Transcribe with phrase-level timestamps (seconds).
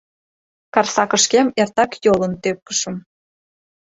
[0.73, 2.95] Карсакышкем эртак йолын тӧпкышым.